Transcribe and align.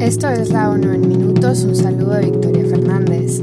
Esto 0.00 0.28
es 0.28 0.50
la 0.50 0.70
ONU 0.70 0.92
en 0.92 1.08
minutos. 1.08 1.64
Un 1.64 1.76
saludo 1.76 2.14
de 2.14 2.30
Victoria 2.30 2.64
Fernández. 2.64 3.42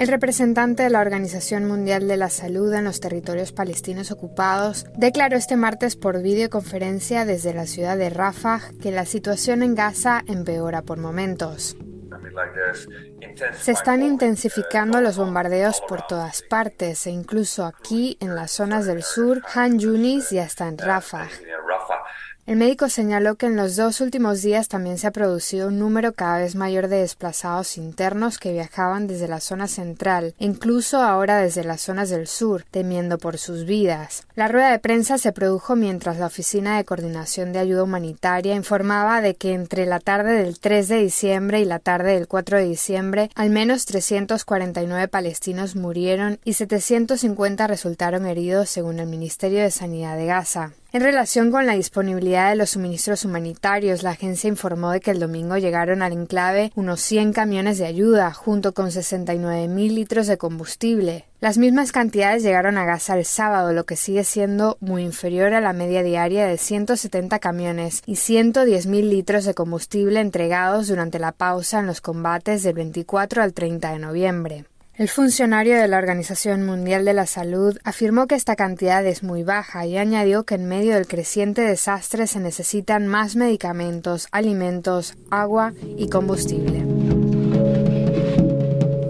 El 0.00 0.08
representante 0.08 0.82
de 0.82 0.88
la 0.88 1.00
Organización 1.00 1.66
Mundial 1.66 2.08
de 2.08 2.16
la 2.16 2.30
Salud 2.30 2.72
en 2.72 2.84
los 2.84 3.00
territorios 3.00 3.52
palestinos 3.52 4.10
ocupados 4.10 4.86
declaró 4.96 5.36
este 5.36 5.56
martes 5.56 5.96
por 5.96 6.22
videoconferencia 6.22 7.26
desde 7.26 7.52
la 7.52 7.66
ciudad 7.66 7.98
de 7.98 8.08
Rafah 8.08 8.60
que 8.80 8.92
la 8.92 9.04
situación 9.04 9.62
en 9.62 9.74
Gaza 9.74 10.22
empeora 10.26 10.80
por 10.80 10.98
momentos. 10.98 11.76
Se 13.60 13.72
están 13.72 14.02
intensificando 14.02 15.00
los 15.00 15.18
bombardeos 15.18 15.82
por 15.86 16.06
todas 16.06 16.42
partes 16.42 17.06
e 17.06 17.10
incluso 17.10 17.64
aquí 17.64 18.16
en 18.20 18.34
las 18.34 18.52
zonas 18.52 18.86
del 18.86 19.02
sur, 19.02 19.42
Han 19.54 19.78
Yunis 19.78 20.32
y 20.32 20.38
hasta 20.38 20.66
en 20.68 20.78
Rafah. 20.78 21.28
El 22.50 22.56
médico 22.56 22.88
señaló 22.88 23.36
que 23.36 23.46
en 23.46 23.54
los 23.54 23.76
dos 23.76 24.00
últimos 24.00 24.42
días 24.42 24.66
también 24.66 24.98
se 24.98 25.06
ha 25.06 25.12
producido 25.12 25.68
un 25.68 25.78
número 25.78 26.14
cada 26.14 26.38
vez 26.38 26.56
mayor 26.56 26.88
de 26.88 26.96
desplazados 26.96 27.76
internos 27.76 28.38
que 28.38 28.50
viajaban 28.50 29.06
desde 29.06 29.28
la 29.28 29.38
zona 29.38 29.68
central, 29.68 30.34
incluso 30.40 30.98
ahora 30.98 31.38
desde 31.38 31.62
las 31.62 31.80
zonas 31.80 32.10
del 32.10 32.26
sur, 32.26 32.64
temiendo 32.68 33.18
por 33.18 33.38
sus 33.38 33.66
vidas. 33.66 34.26
La 34.34 34.48
rueda 34.48 34.72
de 34.72 34.80
prensa 34.80 35.16
se 35.16 35.30
produjo 35.30 35.76
mientras 35.76 36.18
la 36.18 36.26
Oficina 36.26 36.76
de 36.76 36.84
Coordinación 36.84 37.52
de 37.52 37.60
Ayuda 37.60 37.84
Humanitaria 37.84 38.56
informaba 38.56 39.20
de 39.20 39.36
que 39.36 39.52
entre 39.52 39.86
la 39.86 40.00
tarde 40.00 40.32
del 40.32 40.58
3 40.58 40.88
de 40.88 40.96
diciembre 40.96 41.60
y 41.60 41.64
la 41.64 41.78
tarde 41.78 42.14
del 42.14 42.26
4 42.26 42.58
de 42.58 42.64
diciembre, 42.64 43.30
al 43.36 43.50
menos 43.50 43.86
349 43.86 45.06
palestinos 45.06 45.76
murieron 45.76 46.40
y 46.44 46.54
750 46.54 47.68
resultaron 47.68 48.26
heridos 48.26 48.70
según 48.70 48.98
el 48.98 49.06
Ministerio 49.06 49.60
de 49.62 49.70
Sanidad 49.70 50.16
de 50.16 50.26
Gaza. 50.26 50.72
En 50.92 51.02
relación 51.02 51.52
con 51.52 51.66
la 51.66 51.74
disponibilidad 51.74 52.50
de 52.50 52.56
los 52.56 52.70
suministros 52.70 53.24
humanitarios, 53.24 54.02
la 54.02 54.10
agencia 54.10 54.48
informó 54.48 54.90
de 54.90 54.98
que 54.98 55.12
el 55.12 55.20
domingo 55.20 55.56
llegaron 55.56 56.02
al 56.02 56.12
enclave 56.12 56.72
unos 56.74 57.00
100 57.00 57.32
camiones 57.32 57.78
de 57.78 57.86
ayuda, 57.86 58.32
junto 58.32 58.74
con 58.74 58.90
69 58.90 59.68
mil 59.68 59.94
litros 59.94 60.26
de 60.26 60.36
combustible. 60.36 61.26
Las 61.38 61.58
mismas 61.58 61.92
cantidades 61.92 62.42
llegaron 62.42 62.76
a 62.76 62.86
Gaza 62.86 63.16
el 63.16 63.24
sábado, 63.24 63.72
lo 63.72 63.84
que 63.84 63.94
sigue 63.94 64.24
siendo 64.24 64.78
muy 64.80 65.04
inferior 65.04 65.54
a 65.54 65.60
la 65.60 65.72
media 65.72 66.02
diaria 66.02 66.48
de 66.48 66.58
170 66.58 67.38
camiones 67.38 68.02
y 68.04 68.16
110 68.16 68.86
mil 68.86 69.10
litros 69.10 69.44
de 69.44 69.54
combustible 69.54 70.18
entregados 70.18 70.88
durante 70.88 71.20
la 71.20 71.30
pausa 71.30 71.78
en 71.78 71.86
los 71.86 72.00
combates 72.00 72.64
del 72.64 72.74
24 72.74 73.44
al 73.44 73.52
30 73.52 73.92
de 73.92 73.98
noviembre. 74.00 74.64
El 75.00 75.08
funcionario 75.08 75.78
de 75.78 75.88
la 75.88 75.96
Organización 75.96 76.66
Mundial 76.66 77.06
de 77.06 77.14
la 77.14 77.24
Salud 77.24 77.78
afirmó 77.84 78.26
que 78.26 78.34
esta 78.34 78.54
cantidad 78.54 79.02
es 79.06 79.22
muy 79.22 79.44
baja 79.44 79.86
y 79.86 79.96
añadió 79.96 80.44
que 80.44 80.56
en 80.56 80.66
medio 80.66 80.92
del 80.92 81.06
creciente 81.06 81.62
desastre 81.62 82.26
se 82.26 82.38
necesitan 82.38 83.06
más 83.06 83.34
medicamentos, 83.34 84.28
alimentos, 84.30 85.14
agua 85.30 85.72
y 85.96 86.10
combustible. 86.10 86.84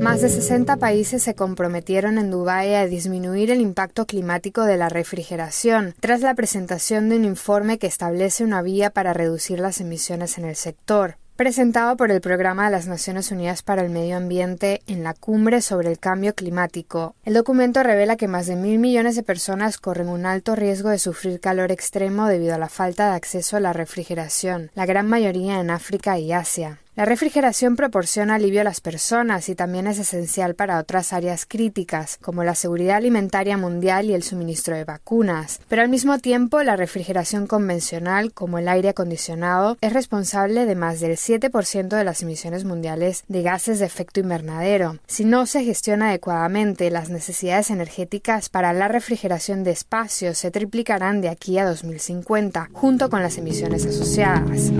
Más 0.00 0.22
de 0.22 0.30
60 0.30 0.78
países 0.78 1.22
se 1.22 1.34
comprometieron 1.34 2.16
en 2.16 2.30
Dubái 2.30 2.72
a 2.76 2.86
disminuir 2.86 3.50
el 3.50 3.60
impacto 3.60 4.06
climático 4.06 4.64
de 4.64 4.78
la 4.78 4.88
refrigeración 4.88 5.94
tras 6.00 6.22
la 6.22 6.34
presentación 6.34 7.10
de 7.10 7.16
un 7.16 7.26
informe 7.26 7.78
que 7.78 7.88
establece 7.88 8.42
una 8.42 8.62
vía 8.62 8.88
para 8.88 9.12
reducir 9.12 9.60
las 9.60 9.82
emisiones 9.82 10.38
en 10.38 10.46
el 10.46 10.56
sector 10.56 11.18
presentado 11.36 11.96
por 11.96 12.10
el 12.10 12.20
Programa 12.20 12.66
de 12.66 12.70
las 12.70 12.86
Naciones 12.86 13.32
Unidas 13.32 13.62
para 13.62 13.82
el 13.82 13.90
Medio 13.90 14.16
Ambiente 14.16 14.82
en 14.86 15.02
la 15.02 15.14
cumbre 15.14 15.60
sobre 15.62 15.90
el 15.90 15.98
cambio 15.98 16.34
climático. 16.34 17.16
El 17.24 17.34
documento 17.34 17.82
revela 17.82 18.16
que 18.16 18.28
más 18.28 18.46
de 18.46 18.56
mil 18.56 18.78
millones 18.78 19.16
de 19.16 19.22
personas 19.24 19.78
corren 19.78 20.08
un 20.08 20.26
alto 20.26 20.54
riesgo 20.54 20.90
de 20.90 20.98
sufrir 20.98 21.40
calor 21.40 21.72
extremo 21.72 22.26
debido 22.26 22.54
a 22.54 22.58
la 22.58 22.68
falta 22.68 23.10
de 23.10 23.16
acceso 23.16 23.56
a 23.56 23.60
la 23.60 23.72
refrigeración, 23.72 24.70
la 24.74 24.86
gran 24.86 25.08
mayoría 25.08 25.60
en 25.60 25.70
África 25.70 26.18
y 26.18 26.32
Asia. 26.32 26.78
La 26.96 27.04
refrigeración 27.04 27.74
proporciona 27.74 28.36
alivio 28.36 28.60
a 28.60 28.64
las 28.64 28.80
personas 28.80 29.48
y 29.48 29.56
también 29.56 29.88
es 29.88 29.98
esencial 29.98 30.54
para 30.54 30.78
otras 30.78 31.12
áreas 31.12 31.44
críticas, 31.44 32.18
como 32.22 32.44
la 32.44 32.54
seguridad 32.54 32.98
alimentaria 32.98 33.56
mundial 33.56 34.06
y 34.06 34.14
el 34.14 34.22
suministro 34.22 34.76
de 34.76 34.84
vacunas. 34.84 35.58
Pero 35.66 35.82
al 35.82 35.88
mismo 35.88 36.20
tiempo, 36.20 36.62
la 36.62 36.76
refrigeración 36.76 37.48
convencional, 37.48 38.32
como 38.32 38.58
el 38.58 38.68
aire 38.68 38.90
acondicionado, 38.90 39.76
es 39.80 39.92
responsable 39.92 40.66
de 40.66 40.76
más 40.76 41.00
del 41.00 41.16
7% 41.16 41.88
de 41.88 42.04
las 42.04 42.22
emisiones 42.22 42.64
mundiales 42.64 43.24
de 43.26 43.42
gases 43.42 43.80
de 43.80 43.86
efecto 43.86 44.20
invernadero. 44.20 44.98
Si 45.08 45.24
no 45.24 45.46
se 45.46 45.64
gestiona 45.64 46.10
adecuadamente, 46.10 46.90
las 46.90 47.10
necesidades 47.10 47.70
energéticas 47.70 48.50
para 48.50 48.72
la 48.72 48.86
refrigeración 48.86 49.64
de 49.64 49.72
espacios 49.72 50.38
se 50.38 50.52
triplicarán 50.52 51.20
de 51.22 51.28
aquí 51.28 51.58
a 51.58 51.64
2050, 51.64 52.70
junto 52.72 53.10
con 53.10 53.20
las 53.20 53.36
emisiones 53.36 53.84
asociadas. 53.84 54.70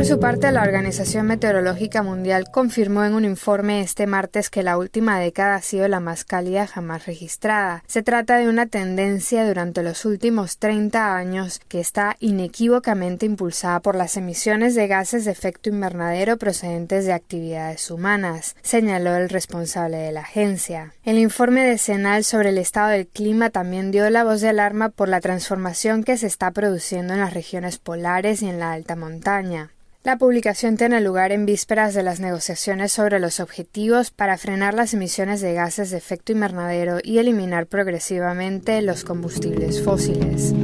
Por 0.00 0.06
su 0.06 0.18
parte, 0.18 0.50
la 0.50 0.62
Organización 0.62 1.26
Meteorológica 1.26 2.02
Mundial 2.02 2.50
confirmó 2.50 3.04
en 3.04 3.12
un 3.12 3.26
informe 3.26 3.82
este 3.82 4.06
martes 4.06 4.48
que 4.48 4.62
la 4.62 4.78
última 4.78 5.20
década 5.20 5.56
ha 5.56 5.60
sido 5.60 5.86
la 5.88 6.00
más 6.00 6.24
cálida 6.24 6.66
jamás 6.66 7.04
registrada. 7.04 7.84
Se 7.86 8.02
trata 8.02 8.38
de 8.38 8.48
una 8.48 8.64
tendencia 8.64 9.46
durante 9.46 9.82
los 9.82 10.06
últimos 10.06 10.56
30 10.56 11.14
años 11.14 11.60
que 11.68 11.80
está 11.80 12.16
inequívocamente 12.18 13.26
impulsada 13.26 13.80
por 13.80 13.94
las 13.94 14.16
emisiones 14.16 14.74
de 14.74 14.86
gases 14.86 15.26
de 15.26 15.32
efecto 15.32 15.68
invernadero 15.68 16.38
procedentes 16.38 17.04
de 17.04 17.12
actividades 17.12 17.90
humanas, 17.90 18.56
señaló 18.62 19.14
el 19.16 19.28
responsable 19.28 19.98
de 19.98 20.12
la 20.12 20.22
agencia. 20.22 20.94
El 21.04 21.18
informe 21.18 21.62
decenal 21.66 22.24
sobre 22.24 22.48
el 22.48 22.56
estado 22.56 22.88
del 22.88 23.06
clima 23.06 23.50
también 23.50 23.90
dio 23.90 24.08
la 24.08 24.24
voz 24.24 24.40
de 24.40 24.48
alarma 24.48 24.88
por 24.88 25.10
la 25.10 25.20
transformación 25.20 26.04
que 26.04 26.16
se 26.16 26.26
está 26.26 26.52
produciendo 26.52 27.12
en 27.12 27.20
las 27.20 27.34
regiones 27.34 27.76
polares 27.76 28.40
y 28.40 28.48
en 28.48 28.60
la 28.60 28.72
alta 28.72 28.96
montaña. 28.96 29.72
La 30.02 30.16
publicación 30.16 30.78
tiene 30.78 31.02
lugar 31.02 31.30
en 31.30 31.44
vísperas 31.44 31.92
de 31.92 32.02
las 32.02 32.20
negociaciones 32.20 32.90
sobre 32.90 33.20
los 33.20 33.38
objetivos 33.38 34.10
para 34.10 34.38
frenar 34.38 34.72
las 34.72 34.94
emisiones 34.94 35.42
de 35.42 35.52
gases 35.52 35.90
de 35.90 35.98
efecto 35.98 36.32
invernadero 36.32 37.00
y 37.02 37.18
eliminar 37.18 37.66
progresivamente 37.66 38.80
los 38.80 39.04
combustibles 39.04 39.84
fósiles. 39.84 40.54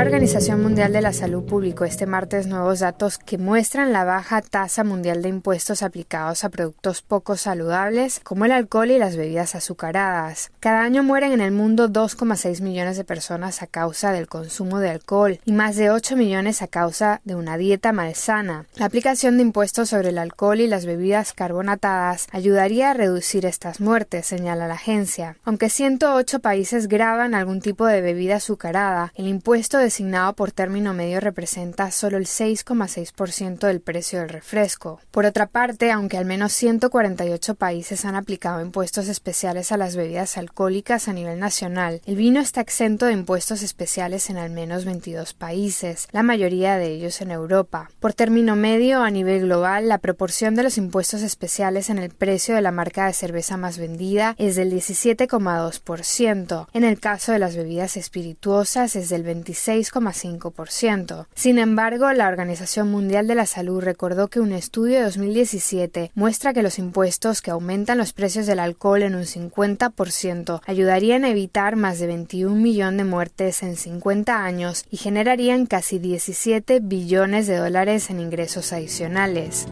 La 0.00 0.06
Organización 0.06 0.62
Mundial 0.62 0.94
de 0.94 1.02
la 1.02 1.12
Salud 1.12 1.44
publicó 1.44 1.84
este 1.84 2.06
martes 2.06 2.46
nuevos 2.46 2.80
datos 2.80 3.18
que 3.18 3.36
muestran 3.36 3.92
la 3.92 4.04
baja 4.04 4.40
tasa 4.40 4.82
mundial 4.82 5.20
de 5.20 5.28
impuestos 5.28 5.82
aplicados 5.82 6.42
a 6.42 6.48
productos 6.48 7.02
poco 7.02 7.36
saludables 7.36 8.18
como 8.20 8.46
el 8.46 8.52
alcohol 8.52 8.90
y 8.90 8.98
las 8.98 9.16
bebidas 9.16 9.54
azucaradas. 9.54 10.52
Cada 10.58 10.84
año 10.84 11.02
mueren 11.02 11.32
en 11.32 11.42
el 11.42 11.52
mundo 11.52 11.90
2,6 11.90 12.62
millones 12.62 12.96
de 12.96 13.04
personas 13.04 13.60
a 13.60 13.66
causa 13.66 14.10
del 14.10 14.26
consumo 14.26 14.78
de 14.78 14.88
alcohol 14.88 15.38
y 15.44 15.52
más 15.52 15.76
de 15.76 15.90
8 15.90 16.16
millones 16.16 16.62
a 16.62 16.66
causa 16.66 17.20
de 17.24 17.34
una 17.34 17.58
dieta 17.58 17.92
malsana. 17.92 18.64
La 18.76 18.86
aplicación 18.86 19.36
de 19.36 19.42
impuestos 19.42 19.90
sobre 19.90 20.08
el 20.08 20.18
alcohol 20.18 20.60
y 20.60 20.66
las 20.66 20.86
bebidas 20.86 21.34
carbonatadas 21.34 22.26
ayudaría 22.32 22.92
a 22.92 22.94
reducir 22.94 23.44
estas 23.44 23.80
muertes, 23.80 24.24
señala 24.24 24.66
la 24.66 24.74
agencia. 24.74 25.36
Aunque 25.44 25.68
108 25.68 26.38
países 26.38 26.88
graban 26.88 27.34
algún 27.34 27.60
tipo 27.60 27.84
de 27.84 28.00
bebida 28.00 28.36
azucarada, 28.36 29.12
el 29.14 29.26
impuesto 29.26 29.89
designado 29.90 30.34
por 30.34 30.52
término 30.52 30.94
medio 30.94 31.18
representa 31.18 31.90
solo 31.90 32.16
el 32.16 32.26
6,6% 32.26 33.66
del 33.66 33.80
precio 33.80 34.20
del 34.20 34.28
refresco. 34.28 35.00
Por 35.10 35.26
otra 35.26 35.46
parte, 35.46 35.90
aunque 35.90 36.16
al 36.16 36.26
menos 36.26 36.52
148 36.52 37.56
países 37.56 38.04
han 38.04 38.14
aplicado 38.14 38.60
impuestos 38.62 39.08
especiales 39.08 39.72
a 39.72 39.76
las 39.76 39.96
bebidas 39.96 40.38
alcohólicas 40.38 41.08
a 41.08 41.12
nivel 41.12 41.40
nacional, 41.40 42.02
el 42.06 42.14
vino 42.14 42.38
está 42.38 42.60
exento 42.60 43.06
de 43.06 43.14
impuestos 43.14 43.62
especiales 43.62 44.30
en 44.30 44.36
al 44.36 44.50
menos 44.50 44.84
22 44.84 45.34
países, 45.34 46.06
la 46.12 46.22
mayoría 46.22 46.76
de 46.76 46.86
ellos 46.86 47.20
en 47.20 47.32
Europa. 47.32 47.90
Por 47.98 48.14
término 48.14 48.54
medio, 48.54 49.02
a 49.02 49.10
nivel 49.10 49.40
global, 49.40 49.88
la 49.88 49.98
proporción 49.98 50.54
de 50.54 50.62
los 50.62 50.78
impuestos 50.78 51.22
especiales 51.22 51.90
en 51.90 51.98
el 51.98 52.10
precio 52.10 52.54
de 52.54 52.62
la 52.62 52.70
marca 52.70 53.06
de 53.06 53.12
cerveza 53.12 53.56
más 53.56 53.76
vendida 53.76 54.36
es 54.38 54.54
del 54.54 54.72
17,2%. 54.72 56.68
En 56.74 56.84
el 56.84 57.00
caso 57.00 57.32
de 57.32 57.40
las 57.40 57.56
bebidas 57.56 57.96
espirituosas 57.96 58.94
es 58.94 59.08
del 59.08 59.24
26 59.24 59.69
6,5%. 59.70 61.26
Sin 61.34 61.58
embargo, 61.58 62.12
la 62.12 62.28
Organización 62.28 62.90
Mundial 62.90 63.26
de 63.26 63.36
la 63.36 63.46
Salud 63.46 63.80
recordó 63.80 64.28
que 64.28 64.40
un 64.40 64.52
estudio 64.52 64.98
de 64.98 65.04
2017 65.04 66.10
muestra 66.14 66.52
que 66.52 66.62
los 66.62 66.78
impuestos 66.78 67.40
que 67.40 67.52
aumentan 67.52 67.98
los 67.98 68.12
precios 68.12 68.46
del 68.46 68.58
alcohol 68.58 69.02
en 69.02 69.14
un 69.14 69.22
50% 69.22 70.60
ayudarían 70.66 71.24
a 71.24 71.30
evitar 71.30 71.76
más 71.76 71.98
de 72.00 72.08
21 72.08 72.54
millones 72.56 72.98
de 72.98 73.04
muertes 73.04 73.62
en 73.62 73.76
50 73.76 74.44
años 74.44 74.84
y 74.90 74.96
generarían 74.96 75.66
casi 75.66 75.98
17 75.98 76.80
billones 76.80 77.46
de 77.46 77.56
dólares 77.56 78.10
en 78.10 78.20
ingresos 78.20 78.72
adicionales. 78.72 79.66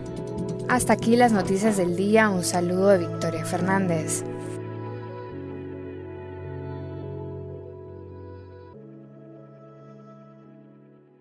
Hasta 0.68 0.92
aquí 0.92 1.16
las 1.16 1.32
noticias 1.32 1.76
del 1.76 1.96
día. 1.96 2.28
Un 2.28 2.44
saludo 2.44 2.88
de 2.88 2.98
Victoria 2.98 3.44
Fernández. 3.44 4.22